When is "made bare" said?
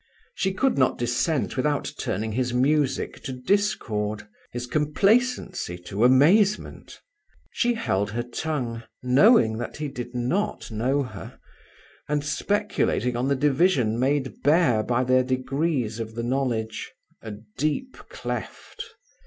13.99-14.81